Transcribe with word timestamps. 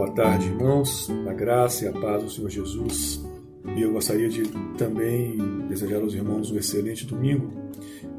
Boa 0.00 0.12
tarde, 0.12 0.46
irmãos, 0.46 1.10
a 1.28 1.32
graça 1.34 1.84
e 1.84 1.88
a 1.88 1.92
paz 1.92 2.22
do 2.22 2.30
Senhor 2.30 2.48
Jesus. 2.48 3.20
E 3.76 3.82
eu 3.82 3.92
gostaria 3.92 4.30
de 4.30 4.44
também 4.78 5.36
desejar 5.68 6.00
aos 6.00 6.14
irmãos 6.14 6.50
um 6.50 6.56
excelente 6.56 7.04
domingo 7.04 7.52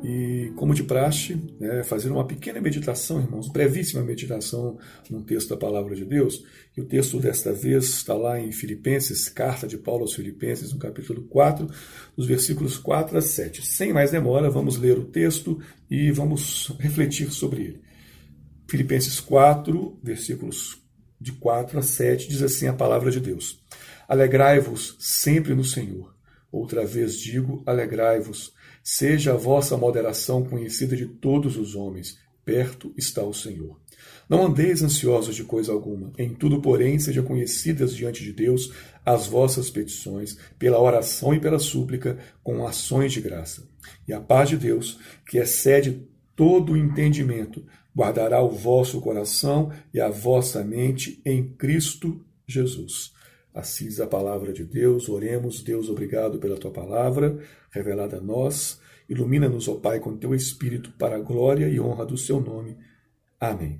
e, 0.03 0.53
como 0.55 0.75
de 0.75 0.83
praxe, 0.83 1.41
né, 1.59 1.81
fazer 1.81 2.11
uma 2.11 2.23
pequena 2.23 2.61
meditação, 2.61 3.19
irmãos, 3.19 3.49
brevíssima 3.49 4.03
meditação 4.03 4.77
num 5.09 5.23
texto 5.23 5.49
da 5.49 5.57
Palavra 5.57 5.95
de 5.95 6.05
Deus. 6.05 6.45
E 6.77 6.81
o 6.81 6.85
texto 6.85 7.19
desta 7.19 7.51
vez 7.51 7.85
está 7.85 8.13
lá 8.13 8.39
em 8.39 8.51
Filipenses, 8.51 9.27
carta 9.27 9.65
de 9.65 9.79
Paulo 9.79 10.03
aos 10.03 10.13
Filipenses, 10.13 10.71
no 10.71 10.77
capítulo 10.77 11.23
4, 11.23 11.67
dos 12.15 12.27
versículos 12.27 12.77
4 12.77 13.17
a 13.17 13.21
7. 13.21 13.65
Sem 13.65 13.91
mais 13.91 14.11
demora, 14.11 14.51
vamos 14.51 14.77
ler 14.77 14.99
o 14.99 15.05
texto 15.05 15.59
e 15.89 16.11
vamos 16.11 16.75
refletir 16.79 17.31
sobre 17.31 17.63
ele. 17.63 17.81
Filipenses 18.69 19.19
4, 19.19 19.99
versículos 20.03 20.80
de 21.21 21.31
4 21.33 21.77
a 21.77 21.81
7, 21.83 22.27
diz 22.27 22.41
assim 22.41 22.67
a 22.67 22.73
palavra 22.73 23.11
de 23.11 23.19
Deus: 23.19 23.63
Alegrai-vos 24.07 24.95
sempre 24.99 25.53
no 25.53 25.63
Senhor. 25.63 26.15
Outra 26.51 26.83
vez 26.85 27.17
digo: 27.17 27.61
alegrai-vos. 27.65 28.53
Seja 28.83 29.33
a 29.33 29.37
vossa 29.37 29.77
moderação 29.77 30.43
conhecida 30.43 30.97
de 30.97 31.05
todos 31.05 31.55
os 31.55 31.75
homens. 31.75 32.17
Perto 32.43 32.91
está 32.97 33.23
o 33.23 33.33
Senhor. 33.33 33.79
Não 34.27 34.47
andeis 34.47 34.81
ansiosos 34.81 35.35
de 35.35 35.43
coisa 35.43 35.71
alguma. 35.71 36.11
Em 36.17 36.33
tudo, 36.33 36.59
porém, 36.59 36.97
sejam 36.97 37.23
conhecidas 37.23 37.95
diante 37.95 38.23
de 38.23 38.33
Deus 38.33 38.73
as 39.05 39.27
vossas 39.27 39.69
petições, 39.69 40.37
pela 40.57 40.81
oração 40.81 41.33
e 41.33 41.39
pela 41.39 41.59
súplica, 41.59 42.17
com 42.43 42.65
ações 42.65 43.13
de 43.13 43.21
graça. 43.21 43.63
E 44.07 44.13
a 44.13 44.19
paz 44.19 44.49
de 44.49 44.57
Deus, 44.57 44.99
que 45.27 45.37
excede 45.37 46.07
todo 46.41 46.73
o 46.73 46.77
entendimento, 46.77 47.63
guardará 47.95 48.41
o 48.41 48.49
vosso 48.49 48.99
coração 48.99 49.71
e 49.93 50.01
a 50.01 50.09
vossa 50.09 50.63
mente 50.63 51.21
em 51.23 51.53
Cristo 51.53 52.25
Jesus. 52.47 53.11
Diz 53.77 53.99
a 53.99 54.07
palavra 54.07 54.51
de 54.51 54.63
Deus, 54.65 55.07
oremos, 55.07 55.61
Deus, 55.61 55.87
obrigado 55.87 56.39
pela 56.39 56.57
tua 56.57 56.71
palavra 56.71 57.37
revelada 57.69 58.17
a 58.17 58.19
nós. 58.19 58.81
Ilumina-nos, 59.07 59.67
ó 59.67 59.75
Pai, 59.75 59.99
com 59.99 60.17
teu 60.17 60.33
Espírito 60.33 60.91
para 60.97 61.17
a 61.17 61.19
glória 61.19 61.69
e 61.69 61.79
honra 61.79 62.07
do 62.07 62.17
seu 62.17 62.41
nome. 62.41 62.75
Amém. 63.39 63.79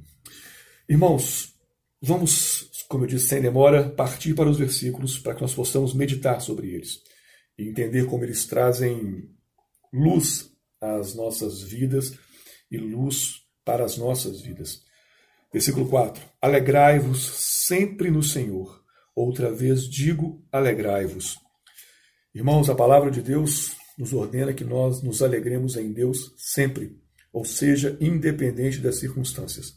Irmãos, 0.87 1.55
vamos, 1.99 2.69
como 2.87 3.05
eu 3.05 3.07
disse, 3.07 3.27
sem 3.27 3.41
demora, 3.41 3.89
partir 3.89 4.35
para 4.35 4.47
os 4.47 4.59
versículos 4.59 5.17
para 5.17 5.33
que 5.33 5.41
nós 5.41 5.55
possamos 5.55 5.95
meditar 5.95 6.39
sobre 6.39 6.75
eles 6.75 7.01
e 7.57 7.67
entender 7.67 8.05
como 8.05 8.23
eles 8.23 8.45
trazem 8.45 9.31
luz 9.91 10.51
às 10.79 11.15
nossas 11.15 11.63
vidas 11.63 12.15
e 12.71 12.77
luz 12.77 13.41
para 13.65 13.83
as 13.83 13.97
nossas 13.97 14.41
vidas. 14.41 14.81
Versículo 15.51 15.87
4: 15.89 16.23
Alegrai-vos 16.41 17.21
sempre 17.67 18.09
no 18.09 18.23
Senhor. 18.23 18.81
Outra 19.13 19.51
vez 19.51 19.83
digo: 19.83 20.41
alegrai-vos. 20.51 21.37
Irmãos, 22.33 22.69
a 22.69 22.75
palavra 22.75 23.11
de 23.11 23.21
Deus 23.21 23.75
nos 23.97 24.13
ordena 24.13 24.53
que 24.53 24.63
nós 24.63 25.03
nos 25.03 25.21
alegremos 25.21 25.75
em 25.75 25.91
Deus 25.91 26.33
sempre, 26.37 26.97
ou 27.33 27.43
seja, 27.43 27.97
independente 27.99 28.79
das 28.79 28.99
circunstâncias. 28.99 29.75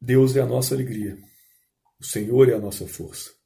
Deus 0.00 0.34
é 0.36 0.40
a 0.40 0.46
nossa 0.46 0.74
alegria, 0.74 1.18
o 2.00 2.04
Senhor 2.04 2.48
é 2.48 2.54
a 2.54 2.58
nossa 2.58 2.86
força. 2.86 3.37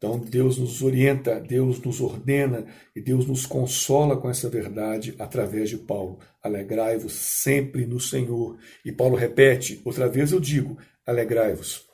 Então 0.00 0.18
Deus 0.18 0.56
nos 0.56 0.80
orienta, 0.80 1.38
Deus 1.38 1.78
nos 1.82 2.00
ordena 2.00 2.64
e 2.96 3.02
Deus 3.02 3.26
nos 3.26 3.44
consola 3.44 4.16
com 4.16 4.30
essa 4.30 4.48
verdade 4.48 5.14
através 5.18 5.68
de 5.68 5.76
Paulo. 5.76 6.18
Alegrai-vos 6.42 7.12
sempre 7.12 7.84
no 7.84 8.00
Senhor. 8.00 8.58
E 8.82 8.90
Paulo 8.90 9.14
repete, 9.14 9.78
outra 9.84 10.08
vez 10.08 10.32
eu 10.32 10.40
digo, 10.40 10.78
alegrai-vos. 11.06 11.84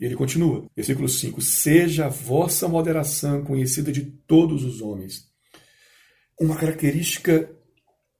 E 0.00 0.06
ele 0.06 0.14
continua, 0.14 0.64
versículo 0.74 1.06
5: 1.06 1.42
Seja 1.42 2.06
a 2.06 2.08
vossa 2.08 2.66
moderação 2.66 3.44
conhecida 3.44 3.92
de 3.92 4.06
todos 4.06 4.64
os 4.64 4.80
homens. 4.80 5.28
Uma 6.40 6.56
característica 6.56 7.54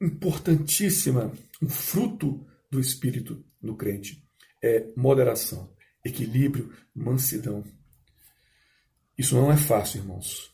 importantíssima, 0.03 1.32
um 1.62 1.69
fruto 1.70 2.47
do 2.70 2.78
Espírito 2.78 3.43
no 3.62 3.75
crente 3.75 4.22
é 4.62 4.87
moderação, 4.94 5.72
equilíbrio, 6.04 6.70
mansidão. 6.94 7.64
Isso 9.20 9.34
não 9.34 9.53
é 9.53 9.56
fácil, 9.58 9.98
irmãos. 9.98 10.50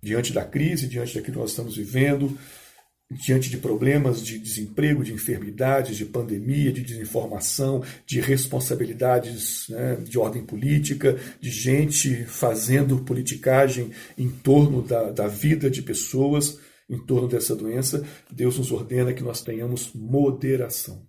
Diante 0.00 0.32
da 0.32 0.44
crise, 0.44 0.86
diante 0.86 1.16
daquilo 1.16 1.34
que 1.34 1.40
nós 1.40 1.50
estamos 1.50 1.76
vivendo, 1.76 2.38
diante 3.10 3.50
de 3.50 3.56
problemas 3.56 4.24
de 4.24 4.38
desemprego, 4.38 5.02
de 5.02 5.12
enfermidades, 5.12 5.96
de 5.96 6.04
pandemia, 6.04 6.72
de 6.72 6.82
desinformação, 6.82 7.82
de 8.06 8.20
responsabilidades 8.20 9.68
né, 9.68 9.96
de 9.96 10.16
ordem 10.16 10.44
política, 10.44 11.18
de 11.40 11.50
gente 11.50 12.24
fazendo 12.26 13.02
politicagem 13.02 13.90
em 14.16 14.28
torno 14.28 14.80
da, 14.80 15.10
da 15.10 15.26
vida 15.26 15.68
de 15.68 15.82
pessoas, 15.82 16.60
em 16.88 17.04
torno 17.04 17.26
dessa 17.26 17.56
doença, 17.56 18.06
Deus 18.30 18.58
nos 18.58 18.70
ordena 18.70 19.12
que 19.12 19.24
nós 19.24 19.42
tenhamos 19.42 19.90
moderação, 19.92 21.04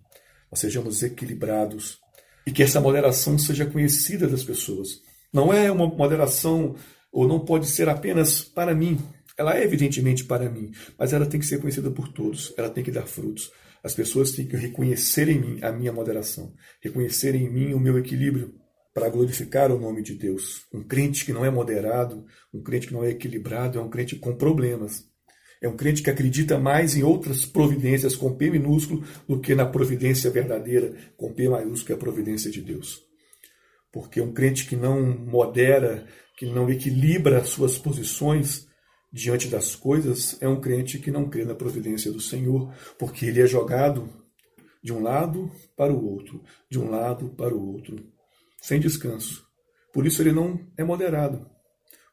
nós 0.50 0.58
sejamos 0.58 1.04
equilibrados 1.04 2.00
e 2.44 2.50
que 2.50 2.64
essa 2.64 2.80
moderação 2.80 3.38
seja 3.38 3.64
conhecida 3.64 4.26
das 4.26 4.42
pessoas. 4.42 5.06
Não 5.32 5.52
é 5.52 5.70
uma 5.70 5.86
moderação 5.86 6.74
ou 7.16 7.26
não 7.26 7.40
pode 7.40 7.66
ser 7.66 7.88
apenas 7.88 8.42
para 8.42 8.74
mim. 8.74 8.98
Ela 9.38 9.56
é 9.56 9.64
evidentemente 9.64 10.22
para 10.22 10.50
mim, 10.50 10.70
mas 10.98 11.14
ela 11.14 11.24
tem 11.24 11.40
que 11.40 11.46
ser 11.46 11.58
conhecida 11.58 11.90
por 11.90 12.08
todos, 12.08 12.52
ela 12.58 12.68
tem 12.68 12.84
que 12.84 12.90
dar 12.90 13.06
frutos. 13.06 13.50
As 13.82 13.94
pessoas 13.94 14.32
têm 14.32 14.46
que 14.46 14.54
reconhecer 14.54 15.26
em 15.30 15.40
mim 15.40 15.58
a 15.62 15.72
minha 15.72 15.94
moderação, 15.94 16.52
reconhecer 16.78 17.34
em 17.34 17.50
mim 17.50 17.72
o 17.72 17.80
meu 17.80 17.96
equilíbrio 17.98 18.54
para 18.92 19.08
glorificar 19.08 19.72
o 19.72 19.80
nome 19.80 20.02
de 20.02 20.14
Deus. 20.14 20.66
Um 20.74 20.82
crente 20.82 21.24
que 21.24 21.32
não 21.32 21.42
é 21.42 21.48
moderado, 21.50 22.26
um 22.52 22.62
crente 22.62 22.88
que 22.88 22.92
não 22.92 23.02
é 23.02 23.08
equilibrado, 23.08 23.78
é 23.78 23.82
um 23.82 23.88
crente 23.88 24.16
com 24.16 24.36
problemas. 24.36 25.04
É 25.62 25.66
um 25.66 25.76
crente 25.76 26.02
que 26.02 26.10
acredita 26.10 26.58
mais 26.58 26.98
em 26.98 27.02
outras 27.02 27.46
providências 27.46 28.14
com 28.14 28.36
P 28.36 28.50
minúsculo 28.50 29.02
do 29.26 29.40
que 29.40 29.54
na 29.54 29.64
providência 29.64 30.30
verdadeira 30.30 30.94
com 31.16 31.32
P 31.32 31.48
maiúsculo, 31.48 31.86
que 31.86 31.92
é 31.92 31.94
a 31.94 31.98
providência 31.98 32.50
de 32.50 32.60
Deus. 32.60 33.06
Porque 33.96 34.20
um 34.20 34.30
crente 34.30 34.66
que 34.66 34.76
não 34.76 35.00
modera 35.00 36.06
que 36.36 36.44
não 36.44 36.68
equilibra 36.68 37.42
suas 37.46 37.78
posições 37.78 38.68
diante 39.10 39.48
das 39.48 39.74
coisas, 39.74 40.36
é 40.42 40.46
um 40.46 40.60
crente 40.60 40.98
que 40.98 41.10
não 41.10 41.30
crê 41.30 41.46
na 41.46 41.54
providência 41.54 42.12
do 42.12 42.20
Senhor, 42.20 42.70
porque 42.98 43.24
ele 43.24 43.40
é 43.40 43.46
jogado 43.46 44.06
de 44.84 44.92
um 44.92 45.00
lado 45.00 45.50
para 45.74 45.94
o 45.94 46.12
outro, 46.12 46.44
de 46.70 46.78
um 46.78 46.90
lado 46.90 47.30
para 47.30 47.54
o 47.54 47.72
outro, 47.72 47.96
sem 48.60 48.78
descanso. 48.78 49.46
Por 49.94 50.06
isso 50.06 50.20
ele 50.20 50.32
não 50.32 50.60
é 50.76 50.84
moderado. 50.84 51.50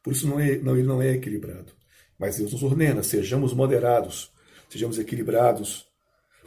Por 0.02 0.14
isso 0.14 0.26
não 0.26 0.40
é, 0.40 0.56
não, 0.56 0.74
ele 0.78 0.88
não 0.88 1.02
é 1.02 1.10
equilibrado. 1.10 1.74
Mas 2.18 2.38
Deus 2.38 2.50
nos 2.50 2.62
ordena, 2.62 3.02
sejamos 3.02 3.52
moderados, 3.52 4.32
sejamos 4.70 4.98
equilibrados, 4.98 5.84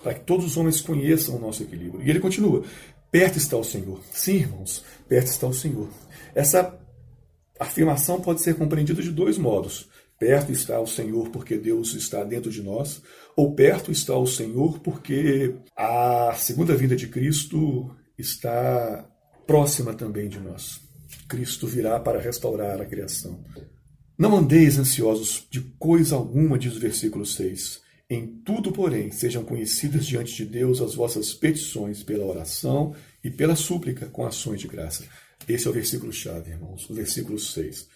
para 0.01 0.15
que 0.15 0.21
todos 0.21 0.47
os 0.47 0.57
homens 0.57 0.81
conheçam 0.81 1.35
o 1.35 1.39
nosso 1.39 1.61
equilíbrio. 1.61 2.01
E 2.01 2.09
ele 2.09 2.19
continua: 2.19 2.65
perto 3.11 3.37
está 3.37 3.57
o 3.57 3.63
Senhor. 3.63 3.99
Sim, 4.11 4.35
irmãos, 4.35 4.83
perto 5.07 5.27
está 5.27 5.47
o 5.47 5.53
Senhor. 5.53 5.89
Essa 6.35 6.77
afirmação 7.59 8.21
pode 8.21 8.41
ser 8.41 8.55
compreendida 8.55 9.01
de 9.01 9.11
dois 9.11 9.37
modos. 9.37 9.89
Perto 10.19 10.51
está 10.51 10.79
o 10.79 10.87
Senhor 10.87 11.29
porque 11.29 11.57
Deus 11.57 11.93
está 11.93 12.23
dentro 12.23 12.49
de 12.49 12.63
nós, 12.63 13.01
ou 13.35 13.53
perto 13.53 13.91
está 13.91 14.17
o 14.17 14.25
Senhor 14.25 14.79
porque 14.79 15.53
a 15.75 16.33
segunda 16.35 16.75
vinda 16.75 16.95
de 16.95 17.07
Cristo 17.07 17.95
está 18.17 19.07
próxima 19.45 19.93
também 19.93 20.27
de 20.27 20.39
nós. 20.39 20.81
Cristo 21.27 21.67
virá 21.67 21.99
para 21.99 22.19
restaurar 22.19 22.81
a 22.81 22.85
criação. 22.85 23.39
Não 24.17 24.35
andeis 24.35 24.79
ansiosos 24.79 25.45
de 25.51 25.61
coisa 25.77 26.15
alguma, 26.15 26.57
diz 26.57 26.75
o 26.75 26.79
versículo 26.79 27.25
6. 27.25 27.81
Em 28.09 28.25
tudo, 28.25 28.71
porém, 28.71 29.11
sejam 29.11 29.43
conhecidas 29.43 30.05
diante 30.05 30.33
de 30.33 30.45
Deus 30.45 30.81
as 30.81 30.95
vossas 30.95 31.33
petições 31.33 32.03
pela 32.03 32.25
oração 32.25 32.95
e 33.21 33.29
pela 33.29 33.55
súplica 33.55 34.05
com 34.05 34.25
ações 34.25 34.61
de 34.61 34.67
graça. 34.67 35.03
Esse 35.47 35.67
é 35.67 35.69
o 35.69 35.73
versículo-chave, 35.73 36.51
irmãos, 36.51 36.89
o 36.89 36.93
versículo 36.93 37.37
6. 37.37 37.89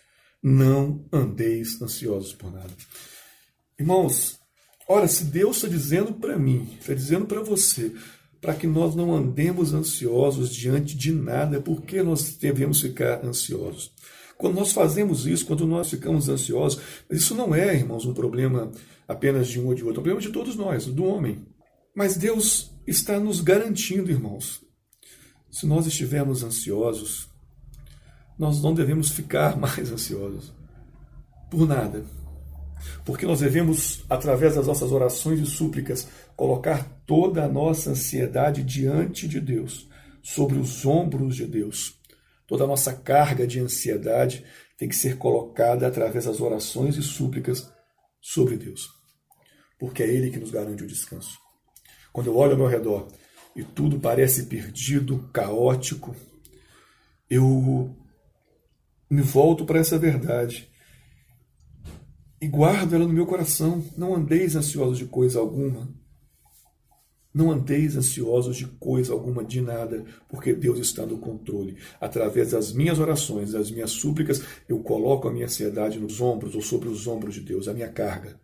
Não 0.43 1.05
andeis 1.13 1.81
ansiosos 1.81 2.33
por 2.33 2.51
nada. 2.51 2.73
Irmãos, 3.79 4.37
ora, 4.85 5.07
se 5.07 5.23
Deus 5.23 5.57
está 5.57 5.69
dizendo 5.69 6.13
para 6.13 6.37
mim, 6.37 6.67
está 6.79 6.93
dizendo 6.93 7.25
para 7.25 7.41
você, 7.41 7.93
para 8.41 8.53
que 8.53 8.67
nós 8.67 8.95
não 8.95 9.15
andemos 9.15 9.73
ansiosos 9.73 10.53
diante 10.53 10.97
de 10.97 11.13
nada, 11.13 11.61
por 11.61 11.83
que 11.83 12.03
nós 12.03 12.35
devemos 12.35 12.81
ficar 12.81 13.23
ansiosos? 13.23 13.93
Quando 14.37 14.55
nós 14.55 14.73
fazemos 14.73 15.27
isso, 15.27 15.45
quando 15.45 15.67
nós 15.67 15.89
ficamos 15.89 16.27
ansiosos, 16.27 16.81
isso 17.09 17.35
não 17.35 17.53
é, 17.53 17.75
irmãos, 17.75 18.05
um 18.05 18.13
problema 18.13 18.71
apenas 19.11 19.47
de 19.47 19.59
um 19.59 19.67
ou 19.67 19.75
de 19.75 19.83
outro, 19.83 19.99
é 19.99 20.01
um 20.01 20.03
problema 20.03 20.21
de 20.21 20.29
todos 20.29 20.55
nós, 20.55 20.85
do 20.85 21.05
homem. 21.05 21.45
Mas 21.95 22.15
Deus 22.15 22.71
está 22.87 23.19
nos 23.19 23.41
garantindo, 23.41 24.09
irmãos, 24.09 24.61
se 25.49 25.65
nós 25.65 25.85
estivermos 25.85 26.43
ansiosos, 26.43 27.29
nós 28.39 28.61
não 28.61 28.73
devemos 28.73 29.11
ficar 29.11 29.57
mais 29.59 29.91
ansiosos 29.91 30.53
por 31.49 31.67
nada. 31.67 32.05
Porque 33.05 33.25
nós 33.25 33.41
devemos, 33.41 34.03
através 34.09 34.55
das 34.55 34.65
nossas 34.65 34.91
orações 34.91 35.39
e 35.39 35.45
súplicas, 35.45 36.07
colocar 36.35 36.83
toda 37.05 37.43
a 37.43 37.47
nossa 37.47 37.91
ansiedade 37.91 38.63
diante 38.63 39.27
de 39.27 39.39
Deus, 39.39 39.87
sobre 40.21 40.57
os 40.57 40.85
ombros 40.85 41.35
de 41.35 41.45
Deus. 41.45 41.99
toda 42.47 42.65
a 42.65 42.67
nossa 42.67 42.93
carga 42.93 43.47
de 43.47 43.59
ansiedade 43.59 44.45
tem 44.77 44.89
que 44.89 44.95
ser 44.95 45.17
colocada 45.17 45.87
através 45.87 46.25
das 46.25 46.41
orações 46.41 46.97
e 46.97 47.01
súplicas 47.01 47.71
sobre 48.19 48.57
Deus. 48.57 49.00
Porque 49.81 50.03
é 50.03 50.07
Ele 50.07 50.29
que 50.29 50.37
nos 50.37 50.51
garante 50.51 50.83
o 50.83 50.87
descanso. 50.87 51.39
Quando 52.13 52.27
eu 52.27 52.37
olho 52.37 52.51
ao 52.51 52.57
meu 52.59 52.67
redor 52.67 53.07
e 53.55 53.63
tudo 53.63 53.99
parece 53.99 54.45
perdido, 54.45 55.27
caótico, 55.33 56.15
eu 57.27 57.97
me 59.09 59.23
volto 59.23 59.65
para 59.65 59.79
essa 59.79 59.97
verdade 59.97 60.69
e 62.39 62.47
guardo 62.47 62.93
ela 62.93 63.07
no 63.07 63.13
meu 63.13 63.25
coração. 63.25 63.83
Não 63.97 64.13
andeis 64.13 64.55
ansiosos 64.55 64.99
de 64.99 65.05
coisa 65.05 65.39
alguma. 65.39 65.91
Não 67.33 67.49
andeis 67.49 67.97
ansiosos 67.97 68.57
de 68.57 68.67
coisa 68.67 69.13
alguma, 69.13 69.43
de 69.43 69.61
nada, 69.61 70.05
porque 70.29 70.53
Deus 70.53 70.77
está 70.77 71.07
no 71.07 71.17
controle. 71.17 71.75
Através 71.99 72.51
das 72.51 72.71
minhas 72.71 72.99
orações, 72.99 73.53
das 73.53 73.71
minhas 73.71 73.89
súplicas, 73.89 74.43
eu 74.69 74.77
coloco 74.83 75.27
a 75.27 75.31
minha 75.31 75.45
ansiedade 75.45 75.99
nos 75.99 76.21
ombros 76.21 76.53
ou 76.53 76.61
sobre 76.61 76.87
os 76.87 77.07
ombros 77.07 77.33
de 77.33 77.41
Deus. 77.41 77.67
A 77.67 77.73
minha 77.73 77.89
carga, 77.89 78.39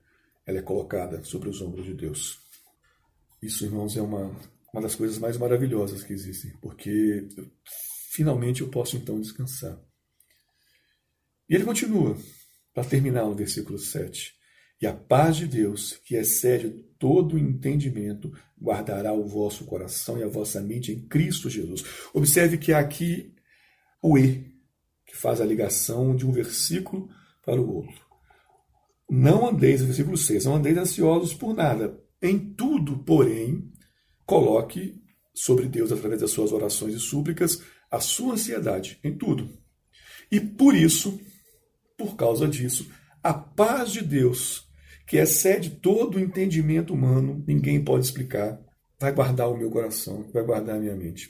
ela 0.48 0.60
é 0.60 0.62
colocada 0.62 1.22
sobre 1.26 1.50
os 1.50 1.62
ombros 1.62 1.86
de 1.86 1.94
Deus. 1.94 2.40
Isso, 3.42 3.66
irmãos, 3.66 3.98
é 3.98 4.02
uma, 4.02 4.34
uma 4.74 4.82
das 4.82 4.96
coisas 4.96 5.20
mais 5.20 5.38
maravilhosas 5.38 6.04
que 6.04 6.14
existem, 6.14 6.52
porque 6.62 7.28
finalmente 8.10 8.62
eu 8.62 8.70
posso 8.70 8.96
então 8.96 9.20
descansar. 9.20 9.78
E 11.50 11.54
ele 11.54 11.66
continua, 11.66 12.18
para 12.74 12.86
terminar 12.86 13.26
no 13.26 13.36
versículo 13.36 13.78
7. 13.78 14.34
E 14.82 14.88
a 14.88 14.94
paz 14.94 15.36
de 15.36 15.48
Deus, 15.48 16.00
que 16.06 16.16
excede 16.16 16.70
todo 16.98 17.36
o 17.36 17.40
entendimento, 17.40 18.32
guardará 18.60 19.12
o 19.12 19.28
vosso 19.28 19.66
coração 19.66 20.18
e 20.18 20.24
a 20.24 20.28
vossa 20.28 20.62
mente 20.62 20.92
em 20.92 21.08
Cristo 21.08 21.50
Jesus. 21.50 21.84
Observe 22.14 22.58
que 22.58 22.72
há 22.72 22.80
aqui 22.80 23.34
o 24.02 24.18
E, 24.18 24.54
que 25.06 25.16
faz 25.16 25.42
a 25.42 25.46
ligação 25.46 26.16
de 26.16 26.26
um 26.26 26.32
versículo 26.32 27.10
para 27.44 27.60
o 27.62 27.76
outro. 27.76 28.07
Não 29.10 29.48
andeis, 29.48 29.82
versículo 29.82 30.18
6, 30.18 30.46
não 30.46 30.56
andeis 30.56 30.78
ansiosos 30.78 31.34
por 31.34 31.54
nada. 31.54 31.98
Em 32.22 32.38
tudo, 32.38 32.98
porém, 33.00 33.72
coloque 34.26 35.02
sobre 35.34 35.68
Deus, 35.68 35.92
através 35.92 36.22
das 36.22 36.32
suas 36.32 36.52
orações 36.52 36.94
e 36.96 37.00
súplicas, 37.00 37.62
a 37.90 38.00
sua 38.00 38.34
ansiedade, 38.34 39.00
em 39.04 39.16
tudo. 39.16 39.50
E 40.32 40.40
por 40.40 40.76
isso, 40.76 41.20
por 41.98 42.16
causa 42.16 42.48
disso, 42.48 42.90
a 43.24 43.34
paz 43.34 43.92
de 43.92 44.02
Deus, 44.02 44.68
que 45.06 45.18
excede 45.18 45.70
todo 45.70 46.16
o 46.16 46.20
entendimento 46.20 46.94
humano, 46.94 47.44
ninguém 47.48 47.82
pode 47.82 48.06
explicar, 48.06 48.60
vai 49.00 49.14
guardar 49.14 49.50
o 49.50 49.58
meu 49.58 49.70
coração, 49.70 50.30
vai 50.34 50.44
guardar 50.44 50.76
a 50.76 50.80
minha 50.80 50.96
mente. 50.96 51.30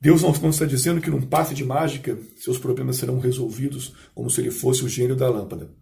Deus 0.00 0.22
não 0.22 0.50
está 0.50 0.66
dizendo 0.66 1.00
que 1.00 1.10
num 1.10 1.26
passe 1.26 1.54
de 1.54 1.64
mágica 1.64 2.18
seus 2.36 2.58
problemas 2.58 2.96
serão 2.96 3.18
resolvidos 3.18 3.94
como 4.14 4.30
se 4.30 4.40
ele 4.40 4.50
fosse 4.50 4.84
o 4.84 4.88
gênio 4.88 5.16
da 5.16 5.28
lâmpada. 5.28 5.74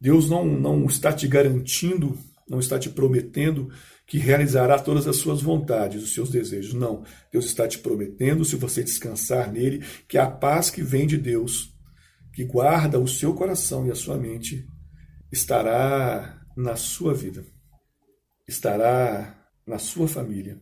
Deus 0.00 0.28
não, 0.28 0.44
não 0.44 0.86
está 0.86 1.12
te 1.12 1.26
garantindo, 1.26 2.18
não 2.48 2.58
está 2.58 2.78
te 2.78 2.90
prometendo 2.90 3.70
que 4.06 4.18
realizará 4.18 4.78
todas 4.78 5.06
as 5.08 5.16
suas 5.16 5.42
vontades, 5.42 6.02
os 6.02 6.14
seus 6.14 6.30
desejos. 6.30 6.74
Não. 6.74 7.02
Deus 7.32 7.46
está 7.46 7.66
te 7.66 7.78
prometendo, 7.78 8.44
se 8.44 8.56
você 8.56 8.82
descansar 8.82 9.52
nele, 9.52 9.84
que 10.08 10.16
a 10.16 10.30
paz 10.30 10.70
que 10.70 10.82
vem 10.82 11.06
de 11.06 11.16
Deus 11.16 11.74
que 12.36 12.44
guarda 12.44 13.00
o 13.00 13.08
seu 13.08 13.34
coração 13.34 13.86
e 13.86 13.90
a 13.90 13.94
sua 13.94 14.18
mente 14.18 14.68
estará 15.32 16.38
na 16.54 16.76
sua 16.76 17.14
vida, 17.14 17.46
estará 18.46 19.42
na 19.66 19.78
sua 19.78 20.06
família, 20.06 20.60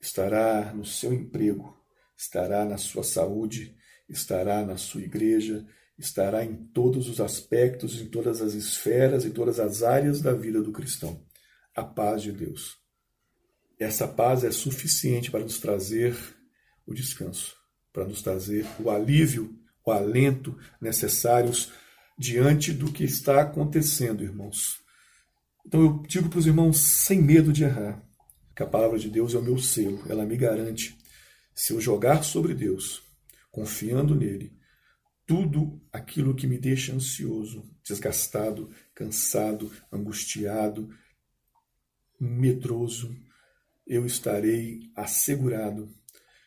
estará 0.00 0.72
no 0.72 0.84
seu 0.84 1.12
emprego, 1.12 1.76
estará 2.16 2.64
na 2.64 2.78
sua 2.78 3.02
saúde, 3.02 3.74
estará 4.08 4.64
na 4.64 4.76
sua 4.76 5.02
igreja, 5.02 5.66
estará 5.98 6.44
em 6.44 6.54
todos 6.54 7.08
os 7.08 7.20
aspectos, 7.20 8.00
em 8.00 8.06
todas 8.06 8.40
as 8.40 8.54
esferas, 8.54 9.24
em 9.24 9.30
todas 9.30 9.60
as 9.60 9.82
áreas 9.82 10.20
da 10.20 10.32
vida 10.32 10.62
do 10.62 10.72
cristão. 10.72 11.24
A 11.74 11.84
paz 11.84 12.22
de 12.22 12.32
Deus. 12.32 12.76
Essa 13.78 14.06
paz 14.06 14.44
é 14.44 14.50
suficiente 14.50 15.30
para 15.30 15.40
nos 15.40 15.58
trazer 15.58 16.16
o 16.86 16.94
descanso, 16.94 17.54
para 17.92 18.06
nos 18.06 18.22
trazer 18.22 18.66
o 18.80 18.90
alívio 18.90 19.58
o 19.84 19.92
alento 19.92 20.56
necessários 20.80 21.72
diante 22.18 22.72
do 22.72 22.90
que 22.90 23.04
está 23.04 23.42
acontecendo, 23.42 24.24
irmãos. 24.24 24.80
Então 25.66 25.82
eu 25.82 26.02
digo 26.06 26.28
para 26.28 26.38
os 26.38 26.46
irmãos, 26.46 26.78
sem 26.78 27.20
medo 27.20 27.52
de 27.52 27.64
errar, 27.64 28.02
que 28.56 28.62
a 28.62 28.66
palavra 28.66 28.98
de 28.98 29.10
Deus 29.10 29.34
é 29.34 29.38
o 29.38 29.42
meu 29.42 29.58
selo, 29.58 30.02
ela 30.08 30.24
me 30.24 30.36
garante, 30.36 30.96
se 31.54 31.72
eu 31.72 31.80
jogar 31.80 32.22
sobre 32.22 32.54
Deus, 32.54 33.02
confiando 33.50 34.14
nele, 34.14 34.56
tudo 35.26 35.80
aquilo 35.92 36.34
que 36.34 36.46
me 36.46 36.58
deixa 36.58 36.94
ansioso, 36.94 37.68
desgastado, 37.82 38.70
cansado, 38.94 39.70
angustiado, 39.90 40.90
medroso, 42.20 43.16
eu 43.86 44.06
estarei 44.06 44.90
assegurado 44.94 45.94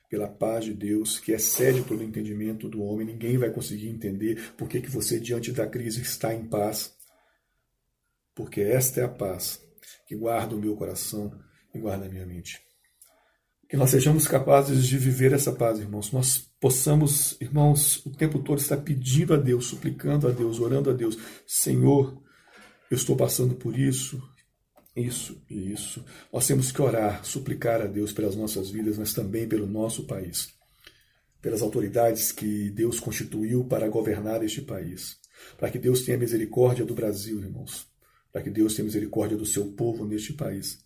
pela 0.09 0.27
paz 0.27 0.65
de 0.65 0.73
Deus, 0.73 1.19
que 1.19 1.31
excede 1.31 1.83
todo 1.83 1.99
o 1.99 2.03
entendimento 2.03 2.69
do 2.69 2.81
homem. 2.81 3.05
Ninguém 3.05 3.37
vai 3.37 3.51
conseguir 3.51 3.89
entender 3.89 4.53
por 4.53 4.69
que, 4.69 4.79
que 4.79 4.89
você, 4.89 5.19
diante 5.19 5.51
da 5.51 5.67
crise, 5.67 6.01
está 6.01 6.33
em 6.33 6.47
paz. 6.47 6.95
Porque 8.33 8.61
esta 8.61 9.01
é 9.01 9.03
a 9.03 9.09
paz 9.09 9.61
que 10.07 10.15
guarda 10.15 10.55
o 10.55 10.59
meu 10.59 10.75
coração 10.75 11.37
e 11.73 11.79
guarda 11.79 12.05
a 12.05 12.09
minha 12.09 12.25
mente. 12.25 12.66
Que 13.69 13.75
nós 13.75 13.89
sejamos 13.89 14.27
capazes 14.27 14.85
de 14.85 14.97
viver 14.97 15.33
essa 15.33 15.51
paz, 15.51 15.79
irmãos. 15.79 16.11
Nós 16.13 16.37
possamos, 16.59 17.35
irmãos, 17.41 18.05
o 18.05 18.11
tempo 18.11 18.39
todo 18.39 18.59
estar 18.59 18.77
pedindo 18.77 19.33
a 19.33 19.37
Deus, 19.37 19.65
suplicando 19.65 20.25
a 20.27 20.31
Deus, 20.31 20.59
orando 20.59 20.89
a 20.89 20.93
Deus: 20.93 21.17
Senhor, 21.45 22.17
eu 22.89 22.95
estou 22.95 23.17
passando 23.17 23.55
por 23.55 23.77
isso, 23.77 24.23
isso 24.95 25.43
e 25.49 25.73
isso. 25.73 26.03
Nós 26.31 26.47
temos 26.47 26.71
que 26.71 26.81
orar, 26.81 27.25
suplicar 27.25 27.81
a 27.81 27.87
Deus 27.87 28.13
pelas 28.13 28.37
nossas 28.37 28.69
vidas, 28.69 28.97
mas 28.97 29.13
também 29.13 29.45
pelo 29.45 29.67
nosso 29.67 30.05
país, 30.05 30.53
pelas 31.41 31.61
autoridades 31.61 32.31
que 32.31 32.69
Deus 32.71 33.01
constituiu 33.01 33.65
para 33.65 33.89
governar 33.89 34.43
este 34.43 34.61
país, 34.61 35.17
para 35.57 35.69
que 35.69 35.77
Deus 35.77 36.03
tenha 36.03 36.17
misericórdia 36.17 36.85
do 36.85 36.95
Brasil, 36.95 37.37
irmãos, 37.41 37.85
para 38.31 38.41
que 38.41 38.49
Deus 38.49 38.75
tenha 38.75 38.85
misericórdia 38.85 39.35
do 39.35 39.45
seu 39.45 39.73
povo 39.73 40.05
neste 40.05 40.31
país, 40.31 40.79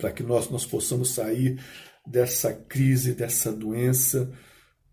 para 0.00 0.12
que 0.12 0.22
nós, 0.22 0.50
nós 0.50 0.66
possamos 0.66 1.10
sair 1.10 1.60
dessa 2.06 2.52
crise, 2.52 3.12
dessa 3.12 3.52
doença, 3.52 4.32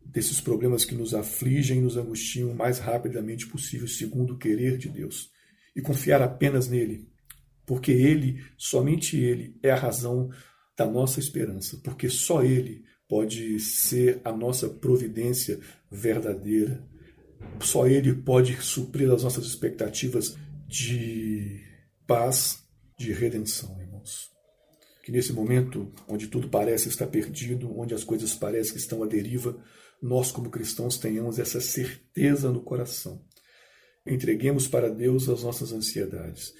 desses 0.05 0.39
problemas 0.39 0.85
que 0.85 0.93
nos 0.93 1.13
afligem 1.13 1.79
e 1.79 1.81
nos 1.81 1.97
angustiam 1.97 2.51
o 2.51 2.55
mais 2.55 2.77
rapidamente 2.77 3.47
possível, 3.47 3.87
segundo 3.87 4.33
o 4.33 4.37
querer 4.37 4.77
de 4.77 4.89
Deus, 4.89 5.31
e 5.75 5.81
confiar 5.81 6.21
apenas 6.21 6.67
nele 6.67 7.07
porque 7.67 7.91
Ele, 7.91 8.41
somente 8.57 9.17
Ele, 9.17 9.59
é 9.61 9.69
a 9.69 9.75
razão 9.75 10.31
da 10.75 10.87
nossa 10.87 11.19
esperança, 11.19 11.77
porque 11.83 12.09
só 12.09 12.41
Ele 12.41 12.85
pode 13.09 13.59
ser 13.59 14.21
a 14.23 14.31
nossa 14.31 14.69
providência 14.69 15.59
verdadeira. 15.91 16.81
Só 17.59 17.85
Ele 17.85 18.13
pode 18.13 18.55
suprir 18.63 19.11
as 19.11 19.21
nossas 19.21 19.45
expectativas 19.45 20.37
de 20.65 21.61
paz, 22.07 22.63
de 22.97 23.11
redenção, 23.11 23.79
irmãos. 23.81 24.36
Que 25.07 25.11
nesse 25.13 25.31
momento, 25.31 25.89
onde 26.05 26.27
tudo 26.27 26.49
parece 26.49 26.89
estar 26.89 27.07
perdido, 27.07 27.71
onde 27.79 27.93
as 27.93 28.03
coisas 28.03 28.35
parecem 28.35 28.73
que 28.73 28.79
estão 28.79 29.01
à 29.01 29.07
deriva, 29.07 29.57
nós, 30.01 30.33
como 30.33 30.49
cristãos, 30.49 30.97
tenhamos 30.97 31.39
essa 31.39 31.61
certeza 31.61 32.51
no 32.51 32.61
coração. 32.61 33.21
Entreguemos 34.05 34.67
para 34.67 34.89
Deus 34.89 35.29
as 35.29 35.43
nossas 35.43 35.71
ansiedades 35.71 36.53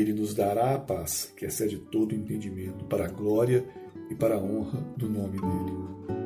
ele 0.00 0.12
nos 0.12 0.32
dará 0.32 0.74
a 0.74 0.78
paz 0.78 1.32
que 1.36 1.44
excede 1.44 1.76
todo 1.90 2.14
entendimento, 2.14 2.84
para 2.84 3.06
a 3.06 3.10
glória 3.10 3.64
e 4.08 4.14
para 4.14 4.36
a 4.36 4.38
honra 4.38 4.80
do 4.96 5.08
nome 5.08 5.40
dele. 5.40 6.17